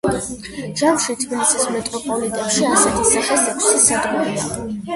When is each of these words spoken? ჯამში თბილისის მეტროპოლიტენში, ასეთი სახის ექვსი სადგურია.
ჯამში 0.79 1.15
თბილისის 1.23 1.67
მეტროპოლიტენში, 1.75 2.65
ასეთი 2.73 3.05
სახის 3.13 3.47
ექვსი 3.55 3.79
სადგურია. 3.87 4.51